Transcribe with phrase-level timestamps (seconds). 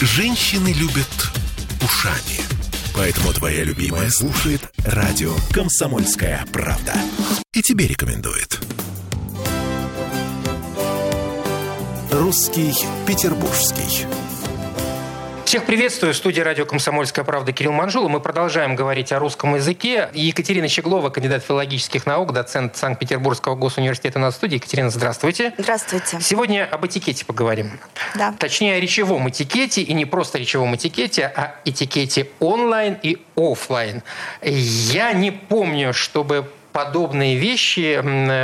[0.00, 1.30] Женщины любят
[1.82, 2.40] ушами.
[2.94, 6.94] Поэтому твоя любимая слушает радио «Комсомольская правда».
[7.52, 8.58] И тебе рекомендует.
[12.10, 12.72] Русский
[13.06, 14.06] Петербургский.
[15.50, 16.14] Всех приветствую.
[16.14, 18.06] В студии радио «Комсомольская правда» Кирилл Манжула.
[18.06, 20.08] Мы продолжаем говорить о русском языке.
[20.14, 24.54] Екатерина Щеглова, кандидат филологических наук, доцент Санкт-Петербургского госуниверситета на студии.
[24.54, 25.52] Екатерина, здравствуйте.
[25.58, 26.20] Здравствуйте.
[26.20, 27.80] Сегодня об этикете поговорим.
[28.14, 28.32] Да.
[28.38, 34.04] Точнее, о речевом этикете, и не просто речевом этикете, а этикете онлайн и офлайн.
[34.42, 38.00] Я не помню, чтобы подобные вещи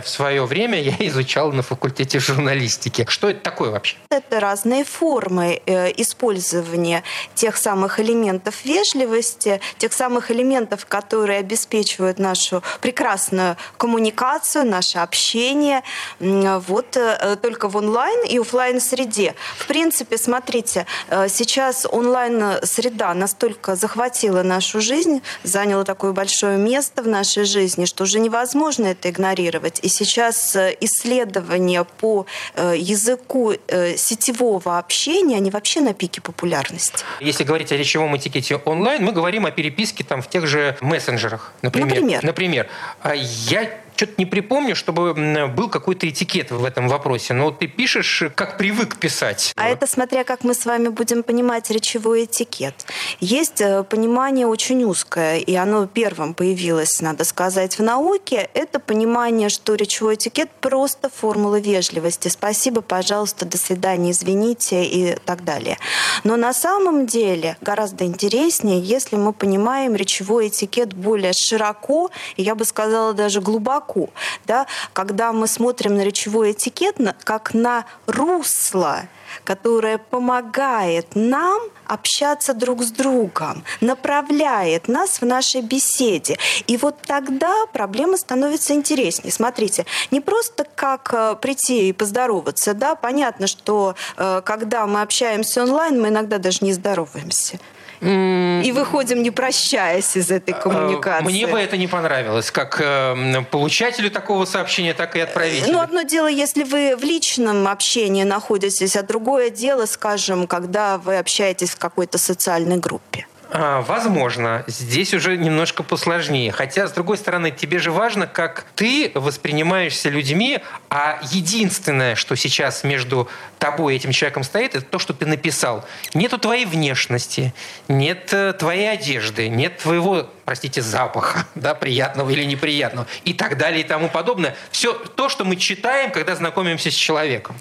[0.00, 3.06] в свое время я изучал на факультете журналистики.
[3.08, 3.96] Что это такое вообще?
[4.10, 7.02] Это разные формы э, использования
[7.34, 15.82] тех самых элементов вежливости, тех самых элементов, которые обеспечивают нашу прекрасную коммуникацию, наше общение.
[16.18, 19.34] Вот э, только в онлайн и офлайн среде.
[19.56, 27.02] В принципе, смотрите, э, сейчас онлайн среда настолько захватила нашу жизнь, заняла такое большое место
[27.02, 29.78] в нашей жизни, что уже невозможно это игнорировать.
[29.82, 37.04] И сейчас э, исследования по э, языку э, сетевого общения, они вообще на пике популярности.
[37.20, 41.52] Если говорить о речевом этикете онлайн, мы говорим о переписке там, в тех же мессенджерах,
[41.62, 42.00] например.
[42.00, 42.24] Например.
[42.24, 42.68] например.
[43.02, 43.70] А я
[44.00, 45.12] что-то не припомню, чтобы
[45.54, 47.34] был какой-то этикет в этом вопросе.
[47.34, 49.52] Но ты пишешь, как привык писать.
[49.56, 52.86] А это смотря как мы с вами будем понимать речевой этикет.
[53.20, 58.48] Есть э, понимание очень узкое, и оно первым появилось, надо сказать, в науке.
[58.54, 62.28] Это понимание, что речевой этикет просто формула вежливости.
[62.28, 65.76] Спасибо, пожалуйста, до свидания, извините и так далее.
[66.24, 72.54] Но на самом деле гораздо интереснее, если мы понимаем речевой этикет более широко, и я
[72.54, 74.10] бы сказала даже глубоко, языку,
[74.46, 79.08] да, когда мы смотрим на речевой этикет как на русло,
[79.44, 86.36] которое помогает нам общаться друг с другом, направляет нас в нашей беседе.
[86.66, 89.32] И вот тогда проблема становится интереснее.
[89.32, 95.62] Смотрите, не просто как э, прийти и поздороваться, да, понятно, что э, когда мы общаемся
[95.62, 97.58] онлайн, мы иногда даже не здороваемся.
[98.00, 101.24] И выходим, не прощаясь из этой э, коммуникации.
[101.24, 105.72] Мне бы это не понравилось, как э, получателю такого сообщения, так и отправителю.
[105.72, 111.18] Ну, одно дело, если вы в личном общении находитесь, а другое дело, скажем, когда вы
[111.18, 113.26] общаетесь в какой-то социальной группе.
[113.52, 116.52] А, возможно, здесь уже немножко посложнее.
[116.52, 122.84] Хотя, с другой стороны, тебе же важно, как ты воспринимаешься людьми, а единственное, что сейчас
[122.84, 123.28] между
[123.58, 125.84] тобой и этим человеком стоит, это то, что ты написал.
[126.14, 127.52] Нету твоей внешности,
[127.88, 133.80] нет э, твоей одежды, нет твоего, простите, запаха, да, приятного или неприятного, и так далее
[133.80, 134.54] и тому подобное.
[134.70, 137.56] Все то, что мы читаем, когда знакомимся с человеком.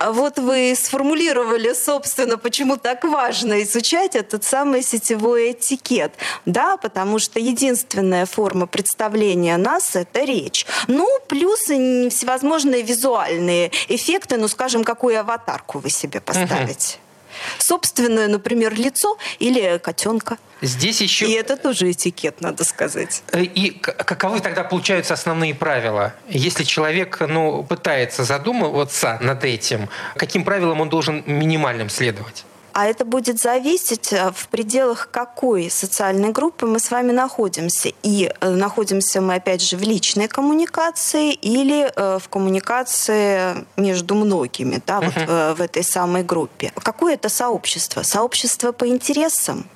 [0.00, 6.14] А вот вы сформулировали, собственно, почему так важно изучать этот самый сетевой этикет.
[6.46, 10.64] Да, потому что единственная форма представления нас— это речь.
[10.88, 16.96] Ну, плюс всевозможные визуальные эффекты, ну, скажем, какую аватарку вы себе поставите.
[16.96, 17.09] Uh-huh
[17.58, 20.38] собственное, например, лицо или котенка.
[20.62, 21.26] Здесь еще...
[21.26, 23.22] И это тоже этикет, надо сказать.
[23.32, 26.14] Э, и каковы тогда получаются основные правила?
[26.28, 32.44] Если человек ну, пытается задумываться над этим, каким правилам он должен минимальным следовать?
[32.72, 37.90] А это будет зависеть э, в пределах какой социальной группы мы с вами находимся.
[38.02, 44.80] И э, находимся мы, опять же, в личной коммуникации или э, в коммуникации между многими,
[44.86, 45.50] да, uh-huh.
[45.50, 46.72] вот в этой самой группе.
[46.82, 48.02] Какое это сообщество?
[48.02, 49.66] Сообщество по интересам?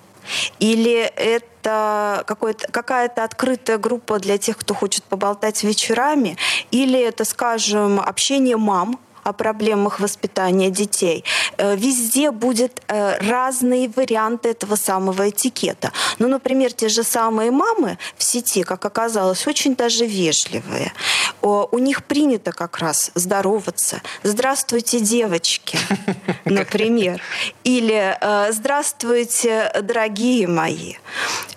[0.58, 6.36] Или это какая-то открытая группа для тех, кто хочет поболтать вечерами?
[6.70, 11.24] Или это, скажем, общение мам, о проблемах воспитания детей.
[11.56, 15.92] Э, везде будет э, разные варианты этого самого этикета.
[16.18, 20.92] Ну, например, те же самые мамы в сети, как оказалось, очень даже вежливые.
[21.40, 24.00] У них принято как раз здороваться.
[24.22, 25.78] «Здравствуйте, девочки»,
[26.44, 27.20] например.
[27.64, 30.94] Или э, «Здравствуйте, дорогие мои».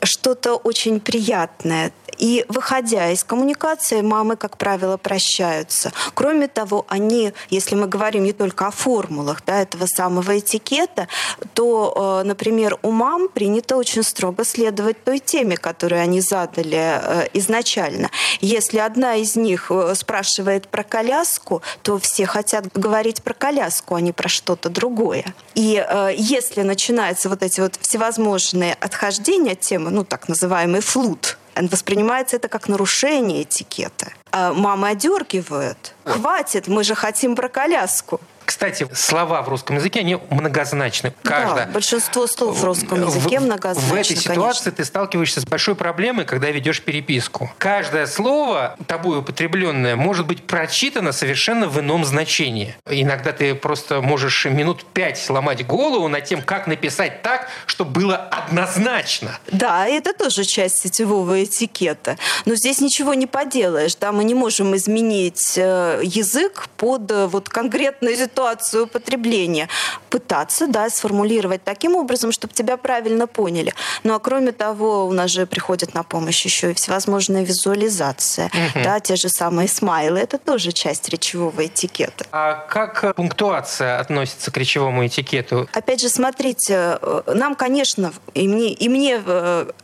[0.03, 1.91] Что-то очень приятное.
[2.17, 5.91] И выходя из коммуникации, мамы, как правило, прощаются.
[6.13, 11.07] Кроме того, они, если мы говорим не только о формулах да, этого самого этикета,
[11.53, 17.27] то, э, например, у мам принято очень строго следовать той теме, которую они задали э,
[17.33, 18.09] изначально.
[18.41, 24.01] Если одна из них э, спрашивает про коляску, то все хотят говорить про коляску, а
[24.01, 25.25] не про что-то другое.
[25.55, 25.83] И
[26.17, 32.47] если начинаются вот эти вот всевозможные отхождения от темы, ну, так называемый флут, воспринимается это
[32.47, 34.11] как нарушение этикета.
[34.31, 35.93] А мамы одергивают.
[36.05, 38.21] Хватит, мы же хотим про коляску.
[38.47, 41.11] Кстати, слова в русском языке, они многозначны.
[41.21, 41.65] Каждое.
[41.65, 44.71] Да, большинство слов в русском языке многозначны, В этой ситуации конечно.
[44.71, 47.51] ты сталкиваешься с большой проблемой, когда ведешь переписку.
[47.57, 52.73] Каждое слово, тобой употребленное, может быть прочитано совершенно в ином значении.
[52.89, 58.15] Иногда ты просто можешь минут пять сломать голову над тем, как написать так, чтобы было
[58.15, 59.37] однозначно.
[59.51, 62.15] Да, это тоже часть сетевого этикета.
[62.45, 63.97] Но здесь ничего не поделаешь.
[63.97, 68.36] Да, мы не можем изменить э, язык под э, вот конкретную ситуацию
[68.83, 69.67] употребления.
[70.09, 73.73] Пытаться, да, сформулировать таким образом, чтобы тебя правильно поняли.
[74.03, 78.47] Ну а кроме того, у нас же приходит на помощь еще и всевозможная визуализация.
[78.47, 78.83] Угу.
[78.83, 80.19] Да, те же самые смайлы.
[80.19, 82.25] Это тоже часть речевого этикета.
[82.31, 85.67] А как пунктуация относится к речевому этикету?
[85.73, 89.21] Опять же, смотрите, э, нам, конечно, и мне, и мне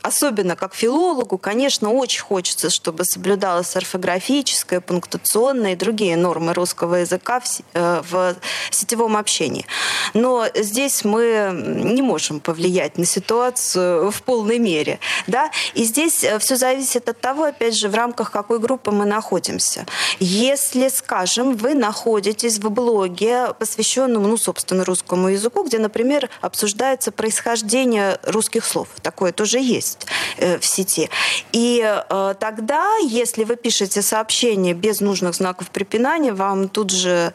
[0.01, 7.39] особенно как филологу, конечно, очень хочется, чтобы соблюдалась орфографическая, пунктуационная и другие нормы русского языка
[7.39, 8.35] в, э, в
[8.71, 9.65] сетевом общении.
[10.23, 14.99] Но здесь мы не можем повлиять на ситуацию в полной мере.
[15.27, 15.51] Да?
[15.73, 19.85] И здесь э, все зависит от того, опять же, в рамках какой группы мы находимся.
[20.21, 28.17] Если, скажем, вы находитесь в блоге, посвященном, ну, собственно, русскому языку, где, например, обсуждается происхождение
[28.23, 28.87] русских слов.
[29.01, 31.09] Такое тоже есть э, в сети.
[31.51, 37.33] И э, тогда, если вы пишете сообщение без нужных знаков препинания, вам тут же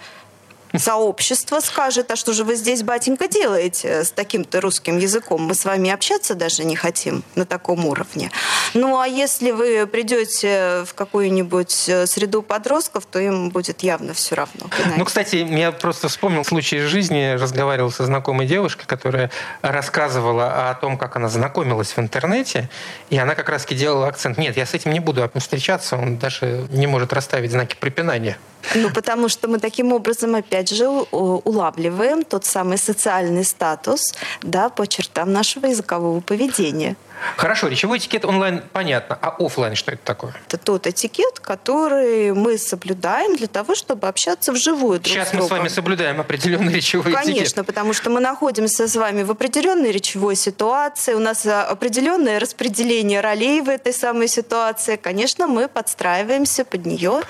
[0.77, 5.43] сообщество скажет, а что же вы здесь, батенька, делаете с таким-то русским языком?
[5.43, 8.31] Мы с вами общаться даже не хотим на таком уровне.
[8.75, 14.35] Ну, а если вы придете в какую-нибудь э, среду подростков, то им будет явно все
[14.35, 14.67] равно.
[14.97, 19.31] Ну, кстати, я просто вспомнил случай из жизни, разговаривал со знакомой девушкой, которая
[19.63, 22.69] рассказывала о том, как она знакомилась в интернете,
[23.11, 26.67] и она как раз-таки делала акцент, нет, я с этим не буду встречаться, он даже
[26.71, 28.39] не может расставить знаки препинания.
[28.75, 34.87] Ну, потому что мы таким образом, опять же, улавливаем тот самый социальный статус да, по
[34.87, 36.97] чертам нашего языкового поведения.
[37.37, 40.35] Хорошо, речевой этикет онлайн понятно, а офлайн что это такое?
[40.47, 45.45] Это тот этикет, который мы соблюдаем для того, чтобы общаться вживую друг Сейчас с другом.
[45.45, 47.37] мы с вами соблюдаем определенный речевой Конечно, этикет.
[47.37, 53.21] Конечно, потому что мы находимся с вами в определенной речевой ситуации, у нас определенное распределение
[53.21, 54.97] ролей в этой самой ситуации.
[54.97, 57.23] Конечно, мы подстраиваемся под нее.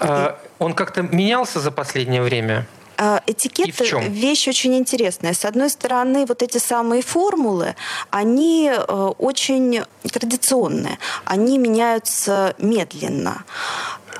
[0.00, 2.66] А, он как-то менялся за последнее время?
[3.00, 3.78] А, этикет–
[4.08, 5.32] вещь очень интересная.
[5.32, 7.76] С одной стороны, вот эти самые формулы,
[8.10, 10.98] они э, очень традиционные.
[11.24, 13.44] Они меняются медленно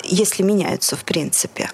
[0.05, 1.71] если меняются в принципе.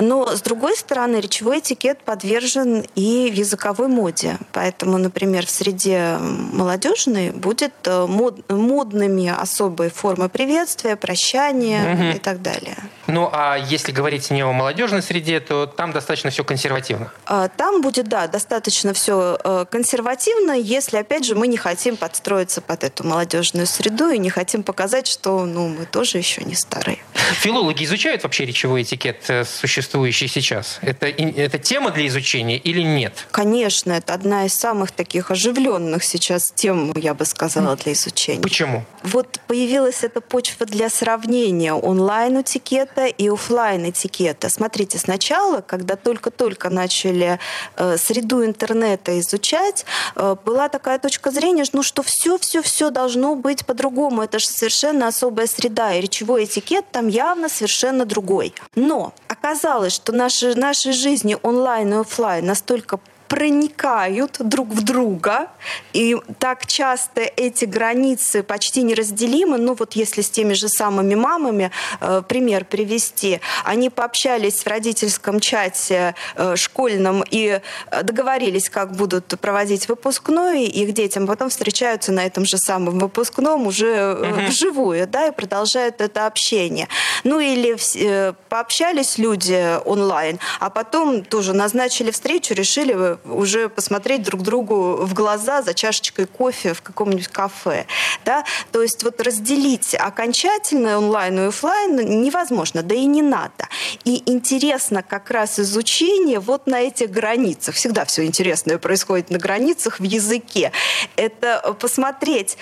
[0.00, 4.38] Но, с другой стороны, речевой этикет подвержен и языковой моде.
[4.52, 12.16] Поэтому, например, в среде молодежной будет э, мод, модными особые формы приветствия, прощания угу.
[12.16, 12.76] и так далее.
[13.06, 17.12] Ну, а если говорить не о молодежной среде, то там достаточно все консервативно.
[17.26, 22.60] А, там будет, да, достаточно все э, консервативно, если, опять же, мы не хотим подстроиться
[22.60, 26.98] под эту молодежную среду и не хотим показать, что ну, мы тоже еще не старые.
[27.48, 30.80] Филологи изучают вообще речевой этикет, э, существующий сейчас?
[30.82, 33.26] Это, это тема для изучения или нет?
[33.30, 38.42] Конечно, это одна из самых таких оживленных сейчас тем, я бы сказала, для изучения.
[38.42, 38.84] Почему?
[39.02, 44.50] Вот появилась эта почва для сравнения онлайн-этикета и офлайн этикета.
[44.50, 47.38] Смотрите, сначала, когда только-только начали
[47.76, 49.86] э, среду интернета изучать,
[50.16, 54.20] э, была такая точка зрения, ну что все-все-все должно быть по-другому.
[54.20, 58.52] Это же совершенно особая среда, и речевой этикет там явно явно совершенно другой.
[58.74, 65.48] Но оказалось, что наши, нашей жизни онлайн и офлайн настолько проникают друг в друга,
[65.92, 69.58] и так часто эти границы почти неразделимы.
[69.58, 71.70] Ну вот если с теми же самыми мамами
[72.00, 79.26] э, пример привести, они пообщались в родительском чате э, школьном и э, договорились, как будут
[79.40, 85.26] проводить выпускной, их детям потом встречаются на этом же самом выпускном уже uh вживую, да,
[85.26, 86.88] и продолжают это общение.
[87.24, 94.42] Ну или э, пообщались люди онлайн, а потом тоже назначили встречу, решили уже посмотреть друг
[94.42, 97.86] другу в глаза за чашечкой кофе в каком-нибудь кафе.
[98.24, 98.44] Да?
[98.72, 103.68] То есть вот разделить окончательно онлайн и офлайн невозможно, да и не надо.
[104.04, 107.74] И интересно как раз изучение вот на этих границах.
[107.74, 110.72] Всегда все интересное происходит на границах в языке.
[111.16, 112.58] Это посмотреть,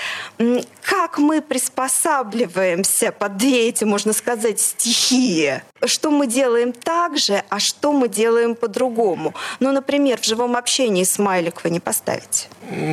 [0.82, 5.62] как мы приспосабливаемся под две эти, можно сказать, стихии.
[5.84, 9.34] Что мы делаем так же, а что мы делаем по-другому.
[9.60, 12.48] Ну, например, в живом живом общении смайлик вы не поставите.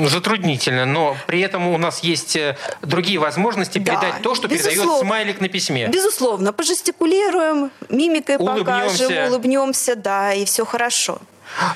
[0.07, 4.81] Затруднительно, но при этом у нас есть э, другие возможности да, передать то, что безусловно.
[4.81, 5.87] передает смайлик на письме.
[5.87, 9.05] Безусловно, пожестикулируем, мимикой улыбнемся.
[9.05, 11.19] покажем, улыбнемся, да, и все хорошо.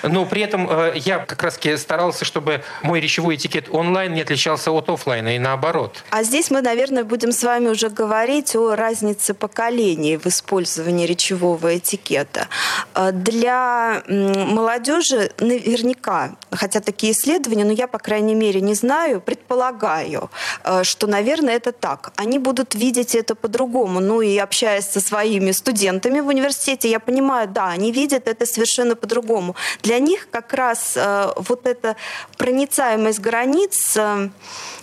[0.04, 4.72] Но при этом э, я как раз старался, чтобы мой речевой этикет онлайн не отличался
[4.72, 6.04] от офлайна и наоборот.
[6.10, 11.78] А здесь мы, наверное, будем с вами уже говорить о разнице поколений в использовании речевого
[11.78, 12.48] этикета.
[12.96, 20.30] Э, для молодежи наверняка, хотя такие исследования, но я, по крайней мере, не знаю, предполагаю,
[20.64, 22.12] э, что, наверное, это так.
[22.16, 24.00] Они будут видеть это по-другому.
[24.00, 28.96] Ну и общаясь со своими студентами в университете, я понимаю, да, они видят это совершенно
[28.96, 29.56] по-другому.
[29.82, 31.96] Для них как раз э, вот эта
[32.38, 34.30] проницаемость границ э,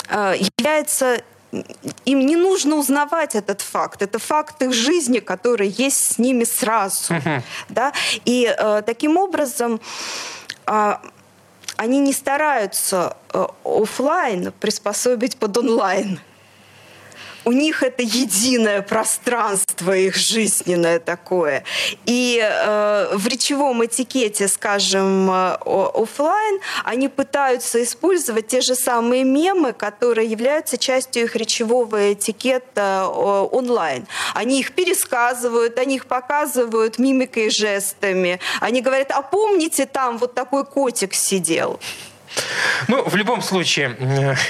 [0.08, 1.22] э, является
[2.04, 4.02] им не нужно узнавать этот факт.
[4.02, 7.14] Это факт их жизни, который есть с ними сразу.
[7.14, 7.42] Uh-huh.
[7.68, 7.92] Да?
[8.24, 9.80] И э, таким образом
[10.66, 10.94] э,
[11.76, 16.18] они не стараются э, офлайн приспособить под онлайн
[17.44, 21.64] у них это единое пространство их жизненное такое.
[22.06, 29.72] И э, в речевом этикете, скажем, э, офлайн, они пытаются использовать те же самые мемы,
[29.72, 34.06] которые являются частью их речевого этикета э, онлайн.
[34.34, 38.40] Они их пересказывают, они их показывают мимикой и жестами.
[38.60, 41.78] Они говорят, а помните, там вот такой котик сидел?
[42.88, 43.96] Ну, в любом случае,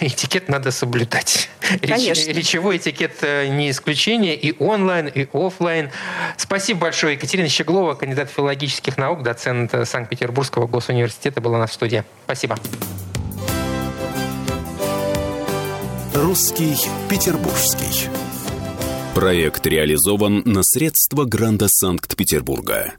[0.00, 1.48] этикет надо соблюдать.
[1.80, 2.30] Конечно.
[2.30, 5.90] речевой этикет э, не исключение и онлайн, и офлайн.
[6.36, 7.14] Спасибо большое.
[7.14, 12.04] Екатерина Щеглова, кандидат филологических наук, доцент Санкт-Петербургского госуниверситета, была на студии.
[12.24, 12.58] Спасибо.
[16.14, 16.76] Русский
[17.10, 18.08] Петербургский.
[19.14, 22.94] Проект реализован на средства Гранда Санкт-Петербурга.